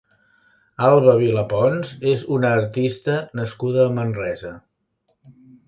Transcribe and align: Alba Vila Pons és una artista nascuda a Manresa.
Alba 0.87 1.13
Vila 1.19 1.43
Pons 1.51 1.91
és 2.13 2.25
una 2.37 2.55
artista 2.61 3.19
nascuda 3.43 3.87
a 3.87 3.95
Manresa. 4.01 4.57